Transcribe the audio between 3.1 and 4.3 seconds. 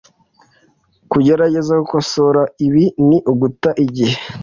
uguta igihe